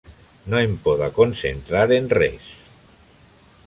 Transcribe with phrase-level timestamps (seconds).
[0.53, 2.49] No em poda concentrar en res.